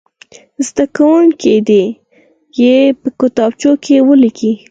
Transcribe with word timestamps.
زده 0.67 0.85
کوونکي 0.95 1.55
دې 1.69 1.83
یې 2.61 2.75
په 3.01 3.09
کتابچو 3.19 3.71
کې 3.83 3.95
ولیکي. 4.07 4.51